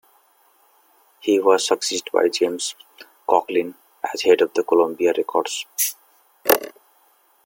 He 1.19 1.39
was 1.39 1.67
succeeded 1.67 2.07
by 2.11 2.27
James 2.29 2.73
Conkling 3.29 3.75
as 4.11 4.23
head 4.23 4.41
of 4.41 4.51
Columbia 4.67 5.13
Records. 5.15 5.67